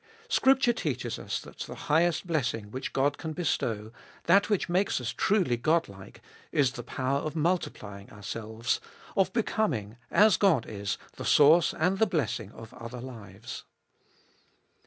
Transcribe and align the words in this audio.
Scripture 0.29 0.73
teaches 0.73 1.19
us 1.19 1.39
that 1.39 1.59
the 1.59 1.75
highest 1.85 2.25
blessing 2.25 2.71
which 2.71 2.91
God 2.91 3.19
can 3.19 3.33
bestow, 3.33 3.91
that 4.23 4.49
which 4.49 4.67
makes 4.67 4.99
us 4.99 5.13
truly 5.15 5.57
Godlike, 5.57 6.21
is 6.51 6.71
the 6.71 6.81
power 6.81 7.19
of 7.19 7.35
multiplying 7.35 8.09
ourselves, 8.09 8.79
of 9.15 9.31
becoming, 9.31 9.97
as 10.09 10.37
God 10.37 10.65
is, 10.67 10.97
the 11.17 11.23
source 11.23 11.71
and 11.75 11.99
the 11.99 12.07
blessing 12.07 12.51
of 12.53 12.73
other 12.73 12.99
lives. 12.99 13.63